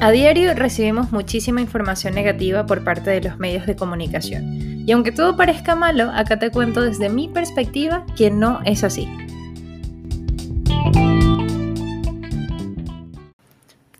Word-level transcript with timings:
A 0.00 0.12
diario 0.12 0.54
recibimos 0.54 1.10
muchísima 1.10 1.60
información 1.60 2.14
negativa 2.14 2.64
por 2.66 2.84
parte 2.84 3.10
de 3.10 3.20
los 3.20 3.36
medios 3.38 3.66
de 3.66 3.74
comunicación. 3.74 4.44
Y 4.86 4.92
aunque 4.92 5.10
todo 5.10 5.36
parezca 5.36 5.74
malo, 5.74 6.12
acá 6.14 6.38
te 6.38 6.52
cuento 6.52 6.82
desde 6.82 7.08
mi 7.08 7.26
perspectiva 7.26 8.06
que 8.16 8.30
no 8.30 8.60
es 8.64 8.84
así. 8.84 9.08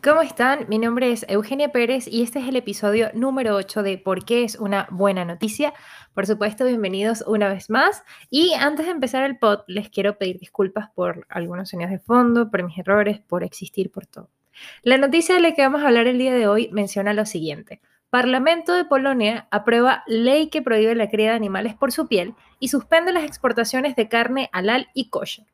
¿Cómo 0.01 0.23
están? 0.23 0.67
Mi 0.69 0.79
nombre 0.79 1.11
es 1.11 1.27
Eugenia 1.29 1.73
Pérez 1.73 2.07
y 2.07 2.23
este 2.23 2.39
es 2.39 2.47
el 2.47 2.55
episodio 2.55 3.11
número 3.13 3.57
8 3.57 3.83
de 3.83 3.99
¿Por 3.99 4.25
qué 4.25 4.45
es 4.45 4.55
una 4.55 4.87
buena 4.93 5.25
noticia? 5.25 5.75
Por 6.15 6.29
supuesto, 6.29 6.65
bienvenidos 6.65 7.25
una 7.27 7.49
vez 7.49 7.71
más. 7.71 8.05
Y 8.31 8.55
antes 8.55 8.87
de 8.87 8.93
empezar 8.93 9.25
el 9.25 9.37
pod, 9.37 9.63
les 9.67 9.91
quiero 9.91 10.17
pedir 10.17 10.39
disculpas 10.39 10.91
por 10.95 11.27
algunos 11.29 11.71
sonidos 11.71 11.91
de 11.91 11.99
fondo, 11.99 12.53
por 12.53 12.63
mis 12.63 12.79
errores, 12.79 13.19
por 13.19 13.43
existir, 13.43 13.91
por 13.91 14.07
todo. 14.07 14.31
La 14.83 14.99
noticia 14.99 15.35
de 15.35 15.41
la 15.41 15.53
que 15.53 15.63
vamos 15.63 15.83
a 15.83 15.89
hablar 15.89 16.07
el 16.07 16.19
día 16.19 16.35
de 16.35 16.47
hoy 16.47 16.69
menciona 16.73 17.15
lo 17.15 17.27
siguiente. 17.27 17.81
Parlamento 18.11 18.73
de 18.73 18.85
Polonia 18.85 19.49
aprueba 19.51 20.03
ley 20.07 20.49
que 20.49 20.63
prohíbe 20.63 20.95
la 20.95 21.11
cría 21.11 21.31
de 21.31 21.37
animales 21.37 21.75
por 21.75 21.93
su 21.93 22.09
piel 22.09 22.35
y 22.59 22.69
suspende 22.69 23.13
las 23.13 23.25
exportaciones 23.25 23.97
de 23.97 24.09
carne 24.09 24.49
halal 24.53 24.89
y 24.95 25.11
kosher. 25.11 25.45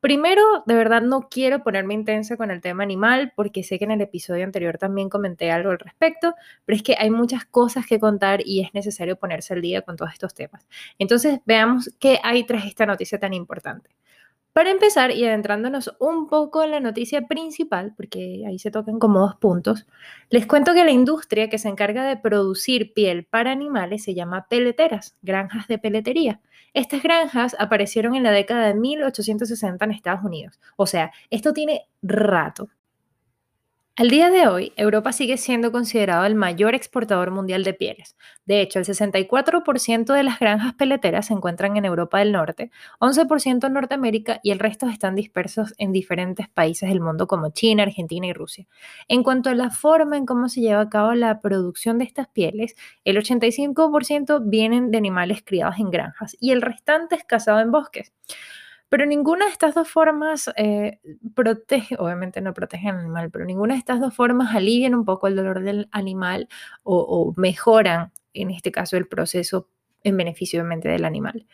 Primero, 0.00 0.42
de 0.66 0.74
verdad 0.74 1.02
no 1.02 1.28
quiero 1.28 1.62
ponerme 1.62 1.94
intensa 1.94 2.36
con 2.36 2.50
el 2.50 2.60
tema 2.60 2.82
animal 2.82 3.32
porque 3.34 3.62
sé 3.62 3.78
que 3.78 3.86
en 3.86 3.92
el 3.92 4.00
episodio 4.00 4.44
anterior 4.44 4.78
también 4.78 5.08
comenté 5.08 5.50
algo 5.50 5.70
al 5.70 5.78
respecto, 5.78 6.34
pero 6.64 6.76
es 6.76 6.82
que 6.82 6.96
hay 6.98 7.10
muchas 7.10 7.44
cosas 7.44 7.86
que 7.86 7.98
contar 7.98 8.40
y 8.44 8.60
es 8.60 8.74
necesario 8.74 9.16
ponerse 9.16 9.54
al 9.54 9.62
día 9.62 9.82
con 9.82 9.96
todos 9.96 10.12
estos 10.12 10.34
temas. 10.34 10.66
Entonces, 10.98 11.40
veamos 11.46 11.90
qué 11.98 12.20
hay 12.22 12.44
tras 12.44 12.66
esta 12.66 12.84
noticia 12.84 13.18
tan 13.18 13.32
importante. 13.32 13.90
Para 14.56 14.70
empezar 14.70 15.10
y 15.10 15.22
adentrándonos 15.22 15.94
un 15.98 16.28
poco 16.28 16.62
en 16.64 16.70
la 16.70 16.80
noticia 16.80 17.26
principal, 17.26 17.92
porque 17.94 18.42
ahí 18.48 18.58
se 18.58 18.70
tocan 18.70 18.98
como 18.98 19.20
dos 19.20 19.36
puntos, 19.36 19.86
les 20.30 20.46
cuento 20.46 20.72
que 20.72 20.82
la 20.82 20.92
industria 20.92 21.50
que 21.50 21.58
se 21.58 21.68
encarga 21.68 22.08
de 22.08 22.16
producir 22.16 22.94
piel 22.94 23.26
para 23.26 23.52
animales 23.52 24.02
se 24.02 24.14
llama 24.14 24.46
peleteras, 24.48 25.14
granjas 25.20 25.68
de 25.68 25.76
peletería. 25.76 26.40
Estas 26.72 27.02
granjas 27.02 27.54
aparecieron 27.58 28.14
en 28.14 28.22
la 28.22 28.30
década 28.30 28.68
de 28.68 28.74
1860 28.76 29.84
en 29.84 29.90
Estados 29.90 30.24
Unidos. 30.24 30.58
O 30.76 30.86
sea, 30.86 31.12
esto 31.28 31.52
tiene 31.52 31.82
rato. 32.00 32.70
Al 33.98 34.10
día 34.10 34.28
de 34.28 34.46
hoy, 34.46 34.74
Europa 34.76 35.10
sigue 35.10 35.38
siendo 35.38 35.72
considerado 35.72 36.26
el 36.26 36.34
mayor 36.34 36.74
exportador 36.74 37.30
mundial 37.30 37.64
de 37.64 37.72
pieles. 37.72 38.14
De 38.44 38.60
hecho, 38.60 38.78
el 38.78 38.84
64% 38.84 40.12
de 40.12 40.22
las 40.22 40.38
granjas 40.38 40.74
peleteras 40.74 41.28
se 41.28 41.32
encuentran 41.32 41.78
en 41.78 41.86
Europa 41.86 42.18
del 42.18 42.30
Norte, 42.30 42.70
11% 43.00 43.66
en 43.66 43.72
Norteamérica 43.72 44.38
y 44.42 44.50
el 44.50 44.58
resto 44.58 44.86
están 44.86 45.14
dispersos 45.14 45.72
en 45.78 45.92
diferentes 45.92 46.46
países 46.46 46.90
del 46.90 47.00
mundo 47.00 47.26
como 47.26 47.48
China, 47.52 47.84
Argentina 47.84 48.26
y 48.26 48.34
Rusia. 48.34 48.66
En 49.08 49.22
cuanto 49.22 49.48
a 49.48 49.54
la 49.54 49.70
forma 49.70 50.18
en 50.18 50.26
cómo 50.26 50.50
se 50.50 50.60
lleva 50.60 50.82
a 50.82 50.90
cabo 50.90 51.14
la 51.14 51.40
producción 51.40 51.96
de 51.96 52.04
estas 52.04 52.28
pieles, 52.28 52.76
el 53.06 53.16
85% 53.16 54.42
vienen 54.44 54.90
de 54.90 54.98
animales 54.98 55.42
criados 55.42 55.76
en 55.78 55.88
granjas 55.90 56.36
y 56.38 56.50
el 56.50 56.60
restante 56.60 57.14
es 57.14 57.24
cazado 57.24 57.60
en 57.60 57.70
bosques. 57.70 58.12
Pero 58.88 59.04
ninguna 59.04 59.46
de 59.46 59.52
estas 59.52 59.74
dos 59.74 59.88
formas 59.88 60.50
eh, 60.56 61.00
protege, 61.34 61.96
obviamente 61.98 62.40
no 62.40 62.54
protege 62.54 62.88
al 62.88 62.98
animal, 62.98 63.30
pero 63.30 63.44
ninguna 63.44 63.74
de 63.74 63.78
estas 63.78 64.00
dos 64.00 64.14
formas 64.14 64.54
alivian 64.54 64.94
un 64.94 65.04
poco 65.04 65.26
el 65.26 65.36
dolor 65.36 65.60
del 65.62 65.88
animal 65.90 66.48
o, 66.84 67.34
mejoran, 67.36 68.12
en 68.32 68.50
este 68.50 68.70
caso, 68.70 68.96
el 68.96 69.08
proceso 69.08 69.68
en 70.04 70.16
beneficio 70.16 70.60
obviamente 70.60 70.88
del 70.88 71.04
animal. 71.04 71.46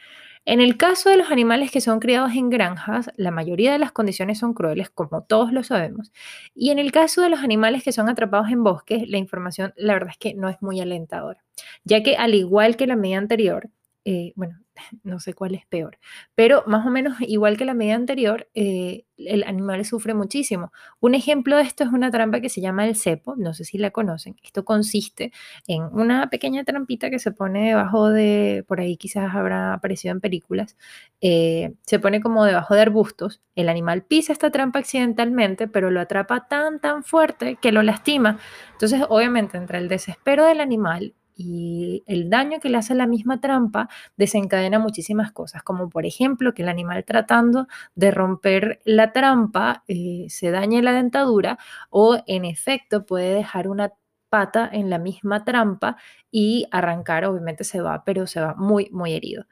En 0.44 0.60
el 0.60 0.76
caso 0.76 1.08
de 1.08 1.16
los 1.16 1.30
animales 1.30 1.70
que 1.70 1.80
son 1.80 2.00
criados 2.00 2.32
en 2.32 2.50
granjas, 2.50 3.10
la 3.16 3.30
mayoría 3.30 3.72
de 3.72 3.78
las 3.78 3.92
condiciones 3.92 4.38
son 4.40 4.54
crueles, 4.54 4.90
como 4.90 5.22
todos 5.22 5.52
lo 5.52 5.62
sabemos. 5.62 6.12
Y 6.52 6.70
en 6.70 6.80
el 6.80 6.90
caso 6.90 7.22
de 7.22 7.28
los 7.30 7.40
animales 7.40 7.84
que 7.84 7.92
son 7.92 8.08
atrapados 8.08 8.50
en 8.50 8.64
bosques, 8.64 9.08
la 9.08 9.18
información, 9.18 9.72
la 9.76 9.92
verdad 9.94 10.10
es 10.10 10.18
que 10.18 10.34
no 10.34 10.48
es 10.48 10.60
muy 10.60 10.80
alentadora, 10.80 11.44
ya 11.84 12.02
que 12.02 12.16
al 12.16 12.34
igual 12.34 12.76
que 12.76 12.88
la 12.88 12.96
medida 12.96 13.18
anterior, 13.18 13.70
eh, 14.04 14.32
bueno, 14.34 14.58
no 15.04 15.20
sé 15.20 15.34
cuál 15.34 15.54
es 15.54 15.66
peor, 15.66 15.98
pero 16.34 16.64
más 16.66 16.86
o 16.86 16.90
menos 16.90 17.20
igual 17.20 17.56
que 17.56 17.64
la 17.64 17.74
medida 17.74 17.94
anterior, 17.94 18.48
eh, 18.54 19.04
el 19.16 19.44
animal 19.44 19.84
sufre 19.84 20.14
muchísimo. 20.14 20.72
Un 20.98 21.14
ejemplo 21.14 21.56
de 21.56 21.62
esto 21.62 21.84
es 21.84 21.90
una 21.90 22.10
trampa 22.10 22.40
que 22.40 22.48
se 22.48 22.60
llama 22.60 22.86
el 22.86 22.96
cepo, 22.96 23.36
no 23.36 23.54
sé 23.54 23.64
si 23.64 23.78
la 23.78 23.90
conocen. 23.90 24.36
Esto 24.42 24.64
consiste 24.64 25.32
en 25.68 25.84
una 25.84 26.28
pequeña 26.30 26.64
trampita 26.64 27.10
que 27.10 27.20
se 27.20 27.30
pone 27.30 27.68
debajo 27.68 28.08
de, 28.10 28.64
por 28.66 28.80
ahí 28.80 28.96
quizás 28.96 29.34
habrá 29.34 29.74
aparecido 29.74 30.12
en 30.12 30.20
películas, 30.20 30.76
eh, 31.20 31.74
se 31.86 31.98
pone 32.00 32.20
como 32.20 32.44
debajo 32.44 32.74
de 32.74 32.80
arbustos. 32.80 33.40
El 33.54 33.68
animal 33.68 34.02
pisa 34.02 34.32
esta 34.32 34.50
trampa 34.50 34.80
accidentalmente, 34.80 35.68
pero 35.68 35.90
lo 35.90 36.00
atrapa 36.00 36.48
tan, 36.48 36.80
tan 36.80 37.04
fuerte 37.04 37.56
que 37.60 37.72
lo 37.72 37.82
lastima. 37.82 38.38
Entonces, 38.72 39.02
obviamente, 39.08 39.56
entre 39.58 39.78
el 39.78 39.88
desespero 39.88 40.44
del 40.46 40.60
animal 40.60 41.14
y 41.44 42.04
el 42.06 42.30
daño 42.30 42.60
que 42.60 42.68
le 42.68 42.78
hace 42.78 42.94
la 42.94 43.06
misma 43.06 43.40
trampa 43.40 43.88
desencadena 44.16 44.78
muchísimas 44.78 45.32
cosas, 45.32 45.62
como 45.62 45.90
por 45.90 46.06
ejemplo 46.06 46.54
que 46.54 46.62
el 46.62 46.68
animal 46.68 47.04
tratando 47.04 47.66
de 47.94 48.10
romper 48.10 48.80
la 48.84 49.12
trampa 49.12 49.82
eh, 49.88 50.26
se 50.28 50.50
dañe 50.50 50.82
la 50.82 50.92
dentadura 50.92 51.58
o 51.90 52.18
en 52.26 52.44
efecto 52.44 53.04
puede 53.06 53.34
dejar 53.34 53.68
una 53.68 53.92
pata 54.28 54.68
en 54.72 54.88
la 54.88 54.98
misma 54.98 55.44
trampa 55.44 55.96
y 56.30 56.66
arrancar, 56.70 57.24
obviamente 57.24 57.64
se 57.64 57.80
va, 57.80 58.04
pero 58.04 58.26
se 58.26 58.40
va 58.40 58.54
muy, 58.54 58.88
muy 58.90 59.12
herido. 59.12 59.46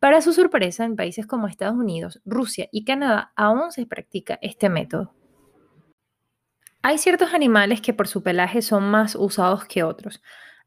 Para 0.00 0.20
su 0.22 0.32
sorpresa, 0.32 0.84
en 0.84 0.96
países 0.96 1.26
como 1.26 1.46
Estados 1.46 1.76
Unidos, 1.76 2.20
Rusia 2.24 2.68
y 2.72 2.84
Canadá 2.84 3.32
aún 3.36 3.70
se 3.70 3.86
practica 3.86 4.38
este 4.42 4.68
método. 4.68 5.14
Hay 6.82 6.98
ciertos 6.98 7.32
animales 7.32 7.80
que 7.80 7.94
por 7.94 8.08
su 8.08 8.24
pelaje 8.24 8.62
son 8.62 8.90
más 8.90 9.14
usados 9.14 9.64
que 9.66 9.84
otros. 9.84 10.20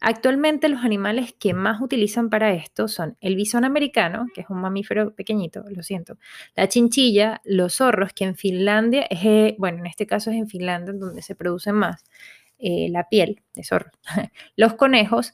Actualmente 0.07 0.69
los 0.69 0.83
animales 0.83 1.33
que 1.33 1.55
más 1.55 1.81
utilizan 1.81 2.29
para 2.29 2.53
esto 2.53 2.87
son 2.87 3.17
el 3.21 3.35
bisón 3.35 3.65
americano, 3.65 4.27
que 4.35 4.41
es 4.41 4.49
un 4.51 4.61
mamífero 4.61 5.15
pequeñito, 5.15 5.63
lo 5.67 5.81
siento, 5.81 6.19
la 6.55 6.67
chinchilla, 6.67 7.41
los 7.43 7.77
zorros, 7.77 8.13
que 8.13 8.23
en 8.25 8.35
Finlandia 8.35 9.07
es, 9.09 9.19
eh, 9.25 9.55
bueno, 9.57 9.79
en 9.79 9.87
este 9.87 10.05
caso 10.05 10.29
es 10.29 10.37
en 10.37 10.47
Finlandia 10.47 10.93
donde 10.93 11.23
se 11.23 11.33
produce 11.33 11.71
más 11.71 12.03
eh, 12.59 12.87
la 12.91 13.09
piel 13.09 13.41
de 13.55 13.63
zorro, 13.63 13.89
los 14.55 14.75
conejos, 14.75 15.33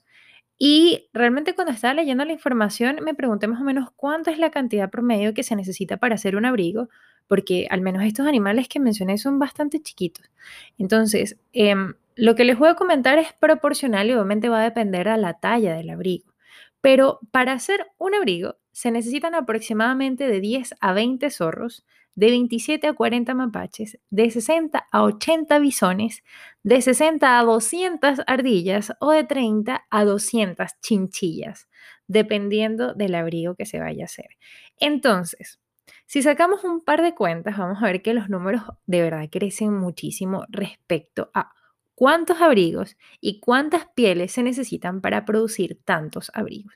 y 0.58 1.10
realmente 1.12 1.54
cuando 1.54 1.74
estaba 1.74 1.94
leyendo 1.96 2.24
la 2.24 2.32
información 2.32 3.00
me 3.04 3.14
pregunté 3.14 3.48
más 3.48 3.60
o 3.60 3.66
menos 3.66 3.90
cuánto 3.98 4.32
es 4.32 4.38
la 4.38 4.52
cantidad 4.52 4.90
promedio 4.90 5.34
que 5.34 5.44
se 5.44 5.58
necesita 5.58 5.98
para 5.98 6.16
hacer 6.16 6.38
un 6.38 6.46
abrigo, 6.46 6.88
porque 7.28 7.68
al 7.70 7.82
menos 7.82 8.04
estos 8.04 8.26
animales 8.26 8.70
que 8.70 8.80
mencioné 8.80 9.18
son 9.18 9.38
bastante 9.38 9.82
chiquitos. 9.82 10.30
Entonces, 10.78 11.38
em, 11.52 11.96
lo 12.16 12.36
que 12.36 12.46
les 12.46 12.58
voy 12.58 12.70
a 12.70 12.76
comentar 12.76 13.18
es 13.18 13.34
proporcional 13.34 14.10
y 14.10 14.14
obviamente 14.14 14.50
va 14.50 14.62
a 14.62 14.64
depender 14.64 15.08
a 15.08 15.18
la 15.18 15.40
talla 15.40 15.76
del 15.76 15.90
abrigo. 15.90 16.34
Pero 16.82 17.20
para 17.32 17.54
hacer 17.54 17.88
un 17.98 18.16
abrigo 18.16 18.58
se 18.72 18.92
necesitan 18.92 19.36
aproximadamente 19.36 20.28
de 20.28 20.40
10 20.40 20.76
a 20.80 20.94
20 20.94 21.30
zorros, 21.30 21.86
de 22.16 22.30
27 22.30 22.88
a 22.88 22.94
40 22.94 23.34
mapaches, 23.34 24.00
de 24.10 24.30
60 24.30 24.86
a 24.92 25.04
80 25.04 25.60
bisones, 25.60 26.24
de 26.64 26.82
60 26.82 27.40
a 27.40 27.44
200 27.44 28.22
ardillas 28.28 28.94
o 29.00 29.12
de 29.12 29.24
30 29.24 29.86
a 29.90 30.04
200 30.04 30.72
chinchillas, 30.82 31.70
dependiendo 32.08 32.94
del 32.94 33.16
abrigo 33.16 33.56
que 33.56 33.66
se 33.66 33.80
vaya 33.80 34.04
a 34.04 34.06
hacer. 34.06 34.30
Entonces, 34.78 35.60
si 36.06 36.22
sacamos 36.22 36.64
un 36.66 36.82
par 36.82 37.02
de 37.02 37.16
cuentas, 37.16 37.58
vamos 37.58 37.82
a 37.82 37.86
ver 37.86 38.02
que 38.02 38.14
los 38.14 38.30
números 38.30 38.64
de 38.86 39.02
verdad 39.02 39.30
crecen 39.32 39.74
muchísimo 39.74 40.46
respecto 40.50 41.32
a 41.34 41.54
cuántos 42.02 42.42
abrigos 42.42 42.98
y 43.20 43.40
cuántas 43.40 43.86
pieles 43.86 44.32
se 44.32 44.42
necesitan 44.42 45.02
para 45.02 45.24
producir 45.24 45.78
tantos 45.86 46.32
abrigos. 46.34 46.74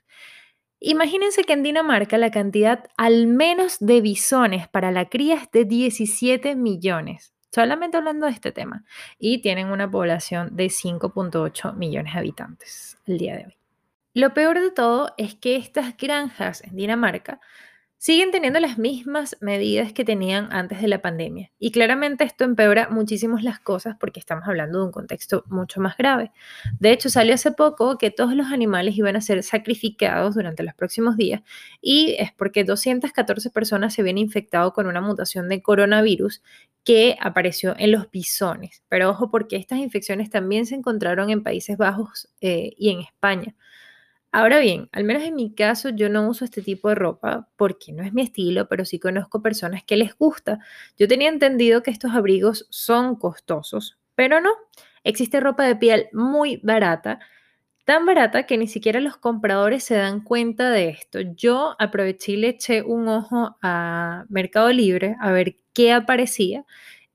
Imagínense 0.78 1.42
que 1.42 1.52
en 1.52 1.64
Dinamarca 1.64 2.16
la 2.16 2.30
cantidad 2.30 2.84
al 2.96 3.26
menos 3.26 3.78
de 3.80 4.00
bisones 4.00 4.68
para 4.68 4.92
la 4.92 5.06
cría 5.06 5.34
es 5.34 5.50
de 5.50 5.64
17 5.64 6.54
millones, 6.54 7.34
solamente 7.52 7.96
hablando 7.96 8.26
de 8.26 8.32
este 8.34 8.52
tema, 8.52 8.84
y 9.18 9.42
tienen 9.42 9.72
una 9.72 9.90
población 9.90 10.54
de 10.54 10.66
5.8 10.66 11.74
millones 11.74 12.12
de 12.12 12.18
habitantes 12.20 12.96
el 13.06 13.18
día 13.18 13.36
de 13.36 13.46
hoy. 13.46 13.56
Lo 14.14 14.32
peor 14.32 14.60
de 14.60 14.70
todo 14.70 15.12
es 15.18 15.34
que 15.34 15.56
estas 15.56 15.96
granjas 15.96 16.62
en 16.62 16.76
Dinamarca 16.76 17.40
siguen 18.06 18.30
teniendo 18.30 18.60
las 18.60 18.78
mismas 18.78 19.36
medidas 19.40 19.92
que 19.92 20.04
tenían 20.04 20.52
antes 20.52 20.80
de 20.80 20.86
la 20.86 21.02
pandemia. 21.02 21.50
Y 21.58 21.72
claramente 21.72 22.22
esto 22.22 22.44
empeora 22.44 22.88
muchísimo 22.88 23.36
las 23.40 23.58
cosas 23.58 23.96
porque 23.98 24.20
estamos 24.20 24.46
hablando 24.46 24.78
de 24.78 24.84
un 24.84 24.92
contexto 24.92 25.42
mucho 25.48 25.80
más 25.80 25.96
grave. 25.96 26.30
De 26.78 26.92
hecho, 26.92 27.10
salió 27.10 27.34
hace 27.34 27.50
poco 27.50 27.98
que 27.98 28.12
todos 28.12 28.36
los 28.36 28.52
animales 28.52 28.96
iban 28.96 29.16
a 29.16 29.20
ser 29.20 29.42
sacrificados 29.42 30.36
durante 30.36 30.62
los 30.62 30.72
próximos 30.74 31.16
días 31.16 31.42
y 31.80 32.14
es 32.20 32.30
porque 32.32 32.62
214 32.62 33.50
personas 33.50 33.94
se 33.94 34.02
habían 34.02 34.18
infectado 34.18 34.72
con 34.72 34.86
una 34.86 35.00
mutación 35.00 35.48
de 35.48 35.60
coronavirus 35.60 36.44
que 36.84 37.16
apareció 37.20 37.74
en 37.76 37.90
los 37.90 38.08
bisones. 38.12 38.84
Pero 38.88 39.10
ojo 39.10 39.32
porque 39.32 39.56
estas 39.56 39.80
infecciones 39.80 40.30
también 40.30 40.66
se 40.66 40.76
encontraron 40.76 41.30
en 41.30 41.42
Países 41.42 41.76
Bajos 41.76 42.28
eh, 42.40 42.70
y 42.78 42.90
en 42.90 43.00
España. 43.00 43.56
Ahora 44.38 44.58
bien, 44.58 44.90
al 44.92 45.04
menos 45.04 45.22
en 45.22 45.34
mi 45.34 45.54
caso 45.54 45.88
yo 45.88 46.10
no 46.10 46.28
uso 46.28 46.44
este 46.44 46.60
tipo 46.60 46.90
de 46.90 46.94
ropa 46.94 47.48
porque 47.56 47.90
no 47.94 48.02
es 48.02 48.12
mi 48.12 48.20
estilo, 48.20 48.68
pero 48.68 48.84
sí 48.84 48.98
conozco 48.98 49.40
personas 49.40 49.82
que 49.82 49.96
les 49.96 50.14
gusta. 50.14 50.58
Yo 50.98 51.08
tenía 51.08 51.30
entendido 51.30 51.82
que 51.82 51.90
estos 51.90 52.12
abrigos 52.12 52.66
son 52.68 53.16
costosos, 53.16 53.98
pero 54.14 54.42
no. 54.42 54.50
Existe 55.04 55.40
ropa 55.40 55.64
de 55.64 55.74
piel 55.76 56.08
muy 56.12 56.58
barata, 56.58 57.18
tan 57.86 58.06
barata 58.06 58.44
que 58.46 58.58
ni 58.58 58.68
siquiera 58.68 59.00
los 59.00 59.16
compradores 59.16 59.84
se 59.84 59.96
dan 59.96 60.22
cuenta 60.22 60.70
de 60.70 60.90
esto. 60.90 61.20
Yo 61.22 61.74
aproveché 61.78 62.32
y 62.32 62.36
le 62.36 62.48
eché 62.50 62.82
un 62.82 63.08
ojo 63.08 63.56
a 63.62 64.26
Mercado 64.28 64.70
Libre 64.70 65.16
a 65.20 65.32
ver 65.32 65.56
qué 65.72 65.92
aparecía 65.94 66.66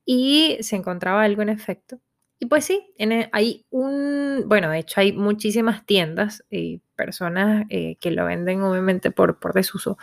y 0.04 0.58
se 0.62 0.76
encontraba 0.76 1.22
algo 1.24 1.42
en 1.42 1.50
efecto. 1.50 2.00
Y 2.42 2.46
pues 2.46 2.64
sí, 2.64 2.92
e, 2.98 3.28
hay 3.30 3.64
un, 3.70 4.42
bueno, 4.46 4.68
de 4.70 4.80
hecho 4.80 5.00
hay 5.00 5.12
muchísimas 5.12 5.86
tiendas 5.86 6.42
y 6.50 6.80
personas 6.96 7.66
eh, 7.68 7.94
que 8.00 8.10
lo 8.10 8.24
venden 8.24 8.62
obviamente 8.62 9.12
por, 9.12 9.38
por 9.38 9.52
desuso, 9.52 9.96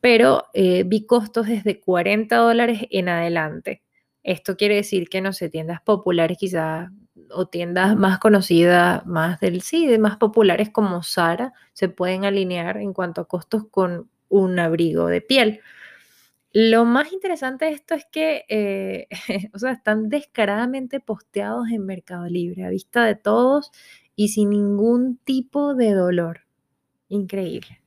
pero 0.00 0.44
eh, 0.54 0.84
vi 0.86 1.06
costos 1.06 1.48
desde 1.48 1.80
40 1.80 2.36
dólares 2.36 2.82
en 2.90 3.08
adelante. 3.08 3.82
Esto 4.22 4.56
quiere 4.56 4.76
decir 4.76 5.08
que, 5.08 5.20
no 5.20 5.32
sé, 5.32 5.48
tiendas 5.48 5.80
populares 5.82 6.38
quizás 6.38 6.88
o 7.30 7.46
tiendas 7.46 7.96
más 7.96 8.20
conocidas, 8.20 9.04
más 9.04 9.40
del 9.40 9.60
sí, 9.60 9.98
más 9.98 10.18
populares 10.18 10.70
como 10.70 11.02
Sara, 11.02 11.52
se 11.72 11.88
pueden 11.88 12.24
alinear 12.24 12.76
en 12.76 12.92
cuanto 12.92 13.22
a 13.22 13.26
costos 13.26 13.64
con 13.72 14.08
un 14.28 14.56
abrigo 14.60 15.08
de 15.08 15.20
piel. 15.20 15.60
Lo 16.52 16.84
más 16.84 17.12
interesante 17.12 17.64
de 17.64 17.70
esto 17.72 17.94
es 17.94 18.04
que, 18.10 18.44
eh, 18.48 19.08
o 19.54 19.58
sea, 19.58 19.72
están 19.72 20.08
descaradamente 20.08 21.00
posteados 21.00 21.68
en 21.70 21.86
Mercado 21.86 22.26
Libre, 22.26 22.64
a 22.64 22.70
vista 22.70 23.04
de 23.04 23.14
todos 23.14 23.70
y 24.16 24.28
sin 24.28 24.50
ningún 24.50 25.18
tipo 25.24 25.74
de 25.74 25.92
dolor. 25.92 26.42
Increíble. 27.08 27.82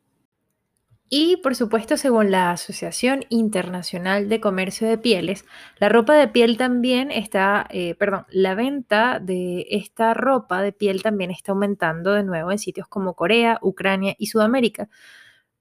Y 1.07 1.37
por 1.37 1.55
supuesto, 1.55 1.97
según 1.97 2.31
la 2.31 2.51
Asociación 2.51 3.25
Internacional 3.29 4.27
de 4.27 4.41
Comercio 4.41 4.87
de 4.87 4.97
Pieles, 4.97 5.45
la 5.77 5.87
ropa 5.87 6.15
de 6.15 6.27
piel 6.27 6.57
también 6.57 7.11
está, 7.11 7.67
eh, 7.69 7.93
perdón, 7.95 8.25
la 8.29 8.55
venta 8.55 9.19
de 9.19 9.67
esta 9.69 10.15
ropa 10.15 10.63
de 10.63 10.71
piel 10.71 11.03
también 11.03 11.29
está 11.29 11.51
aumentando 11.51 12.13
de 12.13 12.23
nuevo 12.23 12.51
en 12.51 12.57
sitios 12.57 12.87
como 12.87 13.13
Corea, 13.13 13.59
Ucrania 13.61 14.15
y 14.17 14.27
Sudamérica. 14.27 14.89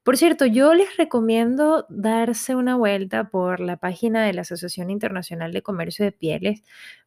Por 0.04 0.18
cierto, 0.18 0.44
yo 0.44 0.74
les 0.74 0.96
recomiendo 0.98 1.86
darse 1.88 2.54
una 2.54 2.76
vuelta 2.76 3.30
por 3.30 3.58
la 3.60 3.78
página 3.78 4.24
de 4.26 4.34
la 4.34 4.42
Asociación 4.42 4.90
Internacional 4.90 5.52
de 5.52 5.62
Comercio 5.62 6.04
de 6.04 6.12
Pieles 6.12 6.62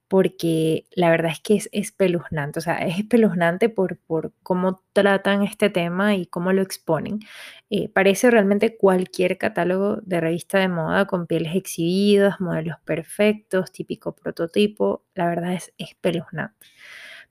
porque 0.07 0.87
la 0.95 1.09
verdad 1.11 1.31
es 1.33 1.41
que 1.41 1.55
es 1.55 1.69
espeluznante, 1.73 2.59
o 2.59 2.61
sea, 2.61 2.77
es 2.77 2.97
espeluznante 2.99 3.67
por, 3.69 3.97
por 3.99 4.33
cómo 4.41 4.81
tratan 4.93 5.43
este 5.43 5.69
tema 5.69 6.15
y 6.15 6.25
cómo 6.27 6.53
lo 6.53 6.61
exponen. 6.61 7.19
Eh, 7.69 7.89
parece 7.89 8.31
realmente 8.31 8.77
cualquier 8.77 9.37
catálogo 9.37 9.97
de 10.03 10.21
revista 10.21 10.59
de 10.59 10.69
moda 10.69 11.05
con 11.07 11.27
pieles 11.27 11.55
exhibidas, 11.55 12.39
modelos 12.39 12.77
perfectos, 12.85 13.71
típico 13.73 14.15
prototipo, 14.15 15.03
la 15.13 15.27
verdad 15.27 15.53
es 15.53 15.73
espeluznante. 15.77 16.55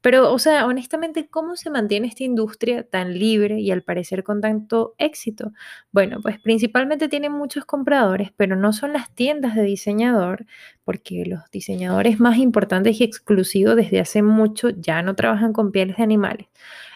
Pero, 0.07 0.33
o 0.33 0.39
sea, 0.39 0.67
honestamente, 0.67 1.27
¿cómo 1.29 1.57
se 1.57 1.69
mantiene 1.69 2.07
esta 2.07 2.23
industria 2.23 2.89
tan 2.89 3.19
libre 3.19 3.59
y 3.59 3.73
al 3.73 3.83
parecer 3.83 4.23
con 4.23 4.41
tanto 4.41 4.95
éxito? 4.99 5.51
Bueno, 5.91 6.21
pues 6.23 6.39
principalmente 6.41 7.09
tienen 7.09 7.33
muchos 7.33 7.65
compradores, 7.65 8.31
pero 8.37 8.55
no 8.55 8.73
son 8.73 8.93
las 8.93 9.13
tiendas 9.13 9.57
de 9.57 9.65
diseñador, 9.65 10.47
porque 10.85 11.25
los 11.27 11.41
diseñadores 11.51 12.21
más 12.21 12.39
importantes 12.39 13.01
y 13.01 13.05
exclusivos 13.05 13.75
desde 13.75 13.99
hace 13.99 14.23
mucho 14.23 14.69
ya 14.71 15.03
no 15.03 15.17
trabajan 15.17 15.53
con 15.53 15.73
pieles 15.73 15.97
de 15.97 16.05
animales. 16.05 16.47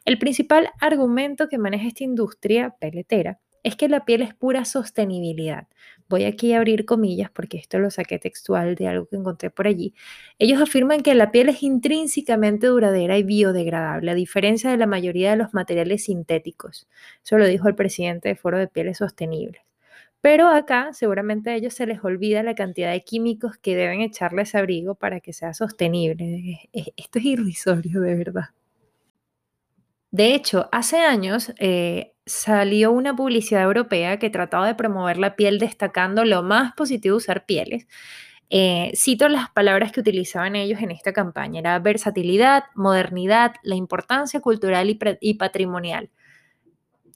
El 0.05 0.17
principal 0.21 0.71
argumento 0.81 1.49
que 1.49 1.59
maneja 1.59 1.89
esta 1.89 2.05
industria 2.05 2.77
peletera 2.79 3.41
es 3.63 3.77
que 3.77 3.89
la 3.89 4.05
piel 4.05 4.23
es 4.23 4.35
pura 4.35 4.65
sostenibilidad. 4.65 5.69
Voy 6.09 6.25
aquí 6.25 6.53
a 6.53 6.59
abrir 6.59 6.85
comillas 6.87 7.31
porque 7.31 7.59
esto 7.59 7.79
lo 7.79 7.91
saqué 7.91 8.19
textual 8.19 8.75
de 8.75 8.89
algo 8.89 9.07
que 9.07 9.17
encontré 9.17 9.51
por 9.51 9.67
allí. 9.67 9.95
Ellos 10.39 10.61
afirman 10.61 11.03
que 11.03 11.15
la 11.15 11.31
piel 11.31 11.49
es 11.49 11.63
intrínsecamente 11.63 12.67
duradera 12.67 13.17
y 13.19 13.23
biodegradable, 13.23 14.11
a 14.11 14.15
diferencia 14.15 14.71
de 14.71 14.77
la 14.77 14.87
mayoría 14.87 15.31
de 15.31 15.37
los 15.37 15.55
materiales 15.55 16.05
sintéticos. 16.05 16.89
Eso 17.25 17.39
lo 17.39 17.47
dijo 17.47 17.69
el 17.69 17.75
presidente 17.75 18.29
de 18.29 18.37
Foro 18.37 18.59
de 18.59 18.69
Pieles 18.69 18.99
Sostenibles. 18.99 19.63
Pero 20.21 20.49
acá 20.49 20.93
seguramente 20.93 21.51
a 21.51 21.55
ellos 21.55 21.75
se 21.75 21.87
les 21.87 22.05
olvida 22.05 22.43
la 22.43 22.55
cantidad 22.55 22.93
de 22.93 23.05
químicos 23.05 23.57
que 23.57 23.75
deben 23.77 24.03
echarle 24.03 24.41
a 24.41 24.45
ese 24.45 24.59
abrigo 24.59 24.95
para 24.95 25.21
que 25.21 25.33
sea 25.33 25.55
sostenible. 25.55 26.69
Esto 26.73 27.19
es 27.19 27.25
irrisorio, 27.25 28.01
de 28.01 28.15
verdad. 28.17 28.51
De 30.11 30.35
hecho, 30.35 30.69
hace 30.73 30.99
años 30.99 31.53
eh, 31.59 32.15
salió 32.31 32.93
una 32.93 33.15
publicidad 33.15 33.63
europea 33.63 34.19
que 34.19 34.31
trataba 34.31 34.67
de 34.67 34.75
promover 34.75 35.19
la 35.19 35.37
piel 35.37 35.59
destacando 35.59 36.25
lo 36.25 36.43
más 36.43 36.73
positivo 36.75 37.15
de 37.15 37.19
usar 37.19 37.47
pieles. 37.47 37.87
Eh, 38.51 38.93
cito 38.97 39.29
las 39.29 39.51
palabras 39.51 39.93
que 39.93 40.01
utilizaban 40.01 40.57
ellos 40.57 40.81
en 40.83 40.91
esta 40.91 41.13
campaña. 41.13 41.61
Era 41.61 41.79
versatilidad, 41.79 42.65
modernidad, 42.75 43.55
la 43.63 43.77
importancia 43.77 44.41
cultural 44.41 44.99
y 45.21 45.35
patrimonial. 45.35 46.11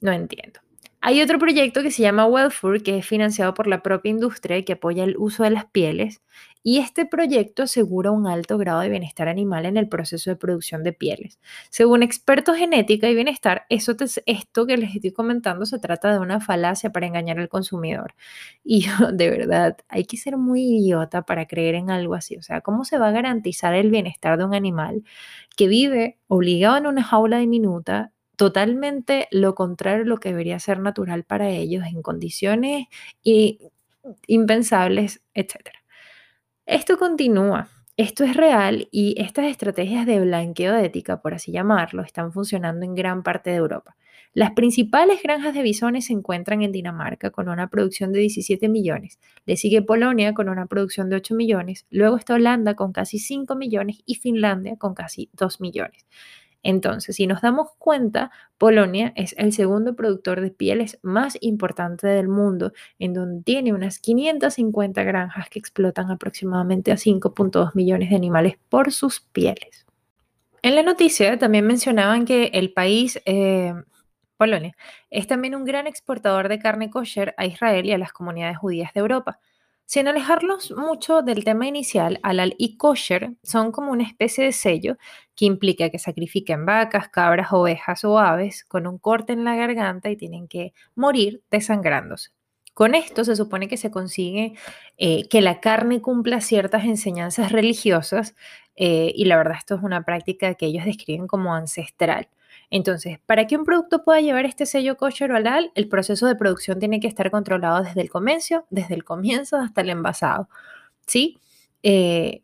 No 0.01 0.11
entiendo. 0.11 0.64
Hay 1.07 1.21
otro 1.21 1.37
proyecto 1.37 1.83
que 1.83 1.91
se 1.91 2.01
llama 2.01 2.25
Wellfur, 2.25 2.81
que 2.81 2.97
es 2.97 3.05
financiado 3.05 3.53
por 3.53 3.67
la 3.67 3.83
propia 3.83 4.09
industria 4.09 4.57
y 4.57 4.63
que 4.63 4.73
apoya 4.73 5.03
el 5.03 5.17
uso 5.17 5.43
de 5.43 5.51
las 5.51 5.65
pieles. 5.65 6.23
Y 6.63 6.79
este 6.79 7.05
proyecto 7.05 7.61
asegura 7.61 8.09
un 8.09 8.25
alto 8.25 8.57
grado 8.57 8.79
de 8.79 8.89
bienestar 8.89 9.27
animal 9.27 9.67
en 9.67 9.77
el 9.77 9.87
proceso 9.87 10.31
de 10.31 10.35
producción 10.35 10.83
de 10.83 10.93
pieles. 10.93 11.39
Según 11.69 12.01
expertos 12.01 12.57
genética 12.57 13.07
y 13.07 13.13
bienestar, 13.13 13.67
esto 13.69 13.95
que 14.65 14.77
les 14.77 14.95
estoy 14.95 15.11
comentando 15.11 15.67
se 15.67 15.77
trata 15.77 16.11
de 16.11 16.17
una 16.17 16.39
falacia 16.39 16.91
para 16.91 17.05
engañar 17.05 17.37
al 17.37 17.49
consumidor. 17.49 18.15
Y 18.63 18.87
de 19.13 19.29
verdad, 19.29 19.77
hay 19.89 20.05
que 20.05 20.17
ser 20.17 20.37
muy 20.37 20.63
idiota 20.63 21.21
para 21.21 21.45
creer 21.45 21.75
en 21.75 21.91
algo 21.91 22.15
así. 22.15 22.35
O 22.35 22.41
sea, 22.41 22.61
¿cómo 22.61 22.83
se 22.83 22.97
va 22.97 23.09
a 23.09 23.11
garantizar 23.11 23.75
el 23.75 23.91
bienestar 23.91 24.39
de 24.39 24.45
un 24.45 24.55
animal 24.55 25.03
que 25.55 25.67
vive 25.67 26.17
obligado 26.27 26.77
en 26.77 26.87
una 26.87 27.03
jaula 27.03 27.37
diminuta 27.37 28.11
totalmente 28.35 29.27
lo 29.31 29.55
contrario 29.55 30.03
de 30.03 30.09
lo 30.09 30.17
que 30.17 30.29
debería 30.29 30.59
ser 30.59 30.79
natural 30.79 31.23
para 31.23 31.49
ellos 31.49 31.85
en 31.85 32.01
condiciones 32.01 32.87
impensables, 34.27 35.21
etc. 35.33 35.69
Esto 36.65 36.97
continúa, 36.97 37.69
esto 37.97 38.23
es 38.23 38.35
real 38.35 38.87
y 38.91 39.15
estas 39.21 39.45
estrategias 39.45 40.05
de 40.05 40.19
blanqueo 40.19 40.73
de 40.73 40.85
ética, 40.85 41.21
por 41.21 41.33
así 41.33 41.51
llamarlo, 41.51 42.03
están 42.03 42.33
funcionando 42.33 42.85
en 42.85 42.95
gran 42.95 43.23
parte 43.23 43.51
de 43.51 43.57
Europa. 43.57 43.95
Las 44.33 44.51
principales 44.51 45.23
granjas 45.23 45.53
de 45.53 45.61
bisones 45.61 46.07
se 46.07 46.13
encuentran 46.13 46.61
en 46.61 46.73
Dinamarca 46.73 47.29
con 47.29 47.47
una 47.47 47.69
producción 47.69 48.11
de 48.11 48.19
17 48.19 48.67
millones, 48.67 49.17
le 49.45 49.55
sigue 49.55 49.81
Polonia 49.81 50.33
con 50.33 50.49
una 50.49 50.65
producción 50.65 51.09
de 51.09 51.15
8 51.15 51.35
millones, 51.35 51.85
luego 51.89 52.17
está 52.17 52.33
Holanda 52.33 52.73
con 52.73 52.91
casi 52.91 53.17
5 53.17 53.55
millones 53.55 54.01
y 54.05 54.15
Finlandia 54.15 54.75
con 54.75 54.93
casi 54.93 55.29
2 55.33 55.61
millones. 55.61 56.05
Entonces, 56.65 57.15
si 57.15 57.27
nos 57.27 57.41
damos 57.41 57.69
cuenta, 57.77 58.31
Polonia 58.57 59.13
es 59.15 59.35
el 59.37 59.53
segundo 59.53 59.95
productor 59.95 60.41
de 60.41 60.49
pieles 60.49 60.97
más 61.03 61.37
importante 61.39 62.07
del 62.07 62.27
mundo, 62.27 62.73
en 62.97 63.13
donde 63.13 63.43
tiene 63.43 63.71
unas 63.71 63.99
550 63.99 65.03
granjas 65.03 65.47
que 65.47 65.59
explotan 65.59 66.09
aproximadamente 66.09 66.91
a 66.91 66.95
5.2 66.95 67.75
millones 67.75 68.09
de 68.09 68.15
animales 68.15 68.55
por 68.67 68.91
sus 68.91 69.19
pieles. 69.21 69.85
En 70.63 70.73
la 70.73 70.81
noticia 70.81 71.37
también 71.37 71.67
mencionaban 71.67 72.25
que 72.25 72.45
el 72.45 72.73
país, 72.73 73.21
eh, 73.27 73.75
Polonia, 74.35 74.75
es 75.11 75.27
también 75.27 75.53
un 75.53 75.65
gran 75.65 75.85
exportador 75.85 76.49
de 76.49 76.57
carne 76.57 76.89
kosher 76.89 77.35
a 77.37 77.45
Israel 77.45 77.85
y 77.85 77.91
a 77.91 77.99
las 77.99 78.11
comunidades 78.11 78.57
judías 78.57 78.91
de 78.95 79.01
Europa. 79.01 79.39
Sin 79.85 80.07
alejarnos 80.07 80.71
mucho 80.71 81.21
del 81.21 81.43
tema 81.43 81.67
inicial, 81.67 82.19
halal 82.23 82.55
y 82.57 82.75
kosher 82.77 83.35
son 83.43 83.71
como 83.71 83.91
una 83.91 84.03
especie 84.03 84.43
de 84.43 84.51
sello 84.51 84.97
que 85.35 85.45
implica 85.45 85.89
que 85.91 85.99
sacrifiquen 85.99 86.65
vacas, 86.65 87.09
cabras, 87.09 87.49
ovejas 87.51 88.03
o 88.03 88.17
aves 88.17 88.65
con 88.65 88.87
un 88.87 88.97
corte 88.97 89.33
en 89.33 89.43
la 89.43 89.55
garganta 89.55 90.09
y 90.09 90.17
tienen 90.17 90.47
que 90.47 90.73
morir 90.95 91.43
desangrándose. 91.51 92.31
Con 92.73 92.95
esto 92.95 93.23
se 93.23 93.35
supone 93.35 93.67
que 93.67 93.77
se 93.77 93.91
consigue 93.91 94.55
eh, 94.97 95.29
que 95.29 95.41
la 95.41 95.61
carne 95.61 96.01
cumpla 96.01 96.41
ciertas 96.41 96.83
enseñanzas 96.85 97.51
religiosas 97.51 98.35
eh, 98.75 99.13
y 99.15 99.25
la 99.25 99.37
verdad 99.37 99.57
esto 99.59 99.75
es 99.75 99.83
una 99.83 100.03
práctica 100.03 100.55
que 100.55 100.65
ellos 100.65 100.85
describen 100.85 101.27
como 101.27 101.53
ancestral. 101.53 102.27
Entonces, 102.75 103.19
para 103.25 103.47
que 103.47 103.55
un 103.55 103.63
producto 103.63 104.03
pueda 104.03 104.19
llevar 104.19 104.43
este 104.43 104.65
sello 104.65 104.97
kosher 104.97 105.31
o 105.31 105.37
halal, 105.37 105.71
el 105.75 105.87
proceso 105.87 106.27
de 106.27 106.35
producción 106.35 106.77
tiene 106.77 106.99
que 106.99 107.07
estar 107.07 107.31
controlado 107.31 107.81
desde 107.81 108.01
el 108.01 108.09
comienzo, 108.09 108.65
desde 108.69 108.95
el 108.95 109.05
comienzo 109.05 109.55
hasta 109.55 109.79
el 109.79 109.91
envasado. 109.91 110.49
¿Sí? 111.07 111.39
Eh, 111.83 112.41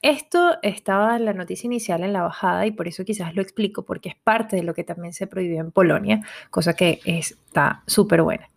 esto 0.00 0.58
estaba 0.62 1.16
en 1.16 1.24
la 1.24 1.32
noticia 1.32 1.66
inicial 1.66 2.04
en 2.04 2.12
la 2.12 2.22
bajada 2.22 2.66
y 2.66 2.70
por 2.70 2.86
eso 2.86 3.04
quizás 3.04 3.34
lo 3.34 3.42
explico, 3.42 3.84
porque 3.84 4.10
es 4.10 4.14
parte 4.14 4.54
de 4.54 4.62
lo 4.62 4.74
que 4.74 4.84
también 4.84 5.12
se 5.12 5.26
prohibió 5.26 5.60
en 5.60 5.72
Polonia, 5.72 6.20
cosa 6.50 6.74
que 6.74 7.00
está 7.04 7.82
súper 7.88 8.22
buena. 8.22 8.48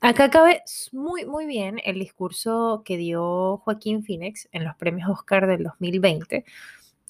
Acá 0.00 0.30
cabe 0.30 0.62
muy, 0.90 1.26
muy 1.26 1.46
bien 1.46 1.80
el 1.84 2.00
discurso 2.00 2.82
que 2.84 2.96
dio 2.96 3.58
Joaquín 3.58 4.02
Phoenix 4.02 4.48
en 4.50 4.64
los 4.64 4.74
premios 4.74 5.08
Oscar 5.08 5.46
del 5.46 5.62
2020, 5.62 6.44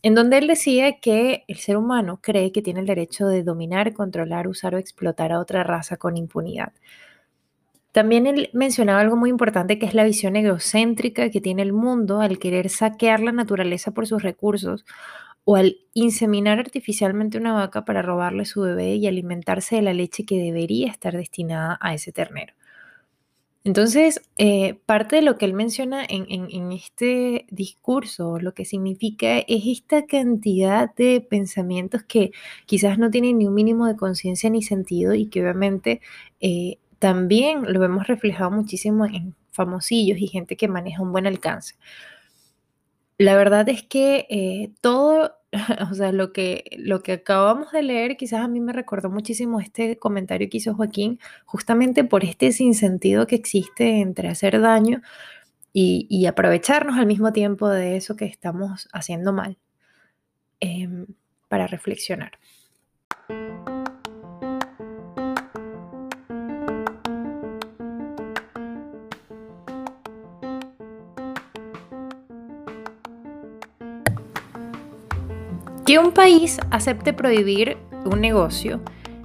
en 0.02 0.14
donde 0.14 0.38
él 0.38 0.46
decía 0.46 1.00
que 1.00 1.44
el 1.48 1.56
ser 1.58 1.76
humano 1.76 2.20
cree 2.22 2.52
que 2.52 2.62
tiene 2.62 2.80
el 2.80 2.86
derecho 2.86 3.26
de 3.26 3.42
dominar, 3.42 3.92
controlar, 3.92 4.48
usar 4.48 4.74
o 4.74 4.78
explotar 4.78 5.32
a 5.32 5.40
otra 5.40 5.62
raza 5.64 5.96
con 5.96 6.16
impunidad. 6.16 6.72
También 7.92 8.26
él 8.26 8.50
mencionaba 8.52 9.00
algo 9.00 9.16
muy 9.16 9.30
importante 9.30 9.78
que 9.78 9.86
es 9.86 9.94
la 9.94 10.04
visión 10.04 10.36
egocéntrica 10.36 11.30
que 11.30 11.40
tiene 11.40 11.62
el 11.62 11.72
mundo 11.72 12.20
al 12.20 12.38
querer 12.38 12.68
saquear 12.68 13.20
la 13.20 13.32
naturaleza 13.32 13.90
por 13.92 14.06
sus 14.06 14.22
recursos 14.22 14.84
o 15.44 15.56
al 15.56 15.78
inseminar 15.94 16.60
artificialmente 16.60 17.38
una 17.38 17.52
vaca 17.52 17.84
para 17.84 18.02
robarle 18.02 18.44
su 18.44 18.60
bebé 18.62 18.94
y 18.94 19.06
alimentarse 19.08 19.76
de 19.76 19.82
la 19.82 19.94
leche 19.94 20.24
que 20.24 20.38
debería 20.38 20.90
estar 20.90 21.16
destinada 21.16 21.78
a 21.80 21.94
ese 21.94 22.12
ternero. 22.12 22.54
Entonces, 23.62 24.22
eh, 24.38 24.80
parte 24.86 25.16
de 25.16 25.22
lo 25.22 25.36
que 25.36 25.44
él 25.44 25.52
menciona 25.52 26.02
en, 26.08 26.72
este 26.72 27.46
discurso, 27.50 28.38
lo 28.38 28.54
que 28.54 28.64
significa 28.64 29.38
es 29.40 29.64
esta 29.66 30.06
cantidad 30.06 30.94
de 30.94 31.20
pensamientos 31.20 32.02
que 32.04 32.32
quizás 32.64 32.98
no 32.98 33.10
tienen 33.10 33.38
ni 33.38 33.46
un 33.46 33.54
mínimo 33.54 33.86
de 33.86 33.96
conciencia 33.96 34.48
ni 34.48 34.62
sentido 34.62 35.12
y 35.14 35.26
que 35.26 35.42
obviamente 35.42 36.00
eh, 36.40 36.78
también 36.98 37.70
lo 37.70 37.80
vemos 37.80 38.06
reflejado 38.06 38.50
muchísimo 38.50 39.04
en 39.04 39.34
famosillos 39.52 40.18
y 40.18 40.28
gente 40.28 40.56
que 40.56 40.68
maneja 40.68 41.02
un 41.02 41.12
buen 41.12 41.26
alcance. 41.26 41.74
La 43.18 43.36
verdad 43.36 43.68
es 43.68 43.82
que 43.82 44.26
eh, 44.30 44.70
todo 44.80 45.39
o 45.90 45.94
sea, 45.94 46.12
lo 46.12 46.32
que, 46.32 46.64
lo 46.78 47.02
que 47.02 47.12
acabamos 47.12 47.72
de 47.72 47.82
leer 47.82 48.16
quizás 48.16 48.40
a 48.40 48.48
mí 48.48 48.60
me 48.60 48.72
recordó 48.72 49.10
muchísimo 49.10 49.60
este 49.60 49.98
comentario 49.98 50.48
que 50.48 50.58
hizo 50.58 50.74
Joaquín, 50.74 51.18
justamente 51.44 52.04
por 52.04 52.24
este 52.24 52.52
sinsentido 52.52 53.26
que 53.26 53.36
existe 53.36 54.00
entre 54.00 54.28
hacer 54.28 54.60
daño 54.60 55.02
y, 55.72 56.26
aprovecharnos 56.26 56.98
al 56.98 57.06
mismo 57.06 57.32
tiempo 57.32 57.68
de 57.68 57.96
eso 57.96 58.16
que 58.16 58.24
estamos 58.24 58.88
haciendo 58.92 59.32
mal, 59.32 59.58
em, 60.60 61.06
para 61.48 61.66
reflexionar. 61.66 62.32
Que 75.90 75.98
un 75.98 76.12
país 76.12 76.60
acepte 76.70 77.12
prohibir 77.12 77.76
un 78.04 78.20
negocio 78.20 78.80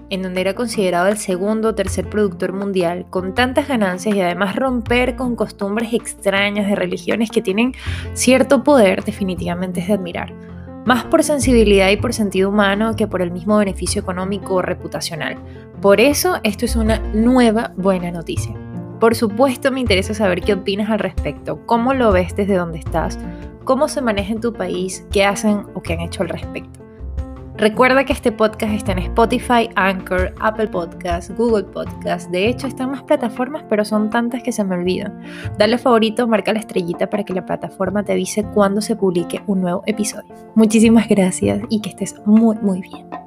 en 0.09 0.23
donde 0.23 0.41
era 0.41 0.55
considerado 0.55 1.07
el 1.09 1.17
segundo 1.17 1.69
o 1.69 1.75
tercer 1.75 2.09
productor 2.09 2.53
mundial, 2.53 3.05
con 3.11 3.35
tantas 3.35 3.67
ganancias 3.67 4.15
y 4.15 4.21
además 4.21 4.55
romper 4.55 5.15
con 5.15 5.35
costumbres 5.35 5.93
extrañas 5.93 6.67
de 6.67 6.73
religiones 6.73 7.29
que 7.29 7.43
tienen 7.43 7.73
cierto 8.13 8.63
poder, 8.63 9.03
definitivamente 9.03 9.79
es 9.79 9.89
de 9.89 9.93
admirar. 9.93 10.33
Más 10.87 11.03
por 11.03 11.21
sensibilidad 11.21 11.91
y 11.91 11.97
por 11.97 12.15
sentido 12.15 12.49
humano 12.49 12.95
que 12.95 13.05
por 13.05 13.21
el 13.21 13.29
mismo 13.29 13.59
beneficio 13.59 14.01
económico 14.01 14.55
o 14.55 14.63
reputacional. 14.63 15.37
Por 15.83 16.01
eso 16.01 16.39
esto 16.41 16.65
es 16.65 16.75
una 16.75 16.97
nueva 17.13 17.73
buena 17.77 18.09
noticia. 18.09 18.64
Por 18.99 19.15
supuesto 19.15 19.71
me 19.71 19.81
interesa 19.81 20.13
saber 20.13 20.41
qué 20.41 20.53
opinas 20.53 20.89
al 20.89 20.99
respecto, 20.99 21.59
cómo 21.65 21.93
lo 21.93 22.11
ves 22.11 22.35
desde 22.35 22.55
donde 22.55 22.79
estás, 22.79 23.19
cómo 23.63 23.87
se 23.87 24.01
maneja 24.01 24.33
en 24.33 24.41
tu 24.41 24.53
país, 24.53 25.05
qué 25.11 25.25
hacen 25.25 25.65
o 25.73 25.81
qué 25.81 25.93
han 25.93 26.01
hecho 26.01 26.23
al 26.23 26.29
respecto. 26.29 26.85
Recuerda 27.57 28.03
que 28.03 28.11
este 28.11 28.33
podcast 28.33 28.73
está 28.73 28.91
en 28.91 28.99
Spotify, 28.99 29.69
Anchor, 29.75 30.33
Apple 30.41 30.67
Podcasts, 30.67 31.33
Google 31.37 31.63
Podcasts. 31.63 32.29
De 32.29 32.49
hecho, 32.49 32.67
están 32.67 32.91
más 32.91 33.03
plataformas, 33.03 33.63
pero 33.69 33.85
son 33.85 34.09
tantas 34.09 34.43
que 34.43 34.51
se 34.51 34.65
me 34.65 34.75
olvidan. 34.75 35.21
Dale 35.57 35.77
favorito, 35.77 36.27
marca 36.27 36.51
la 36.51 36.59
estrellita 36.59 37.09
para 37.09 37.23
que 37.23 37.33
la 37.33 37.45
plataforma 37.45 38.03
te 38.03 38.11
avise 38.11 38.43
cuando 38.43 38.81
se 38.81 38.97
publique 38.97 39.41
un 39.47 39.61
nuevo 39.61 39.83
episodio. 39.85 40.33
Muchísimas 40.55 41.07
gracias 41.07 41.61
y 41.69 41.79
que 41.79 41.89
estés 41.89 42.15
muy, 42.25 42.57
muy 42.57 42.81
bien. 42.81 43.24